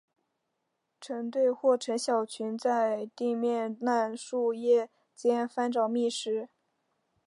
[0.99, 6.49] 成对或成小群在地面烂树叶间翻找觅食。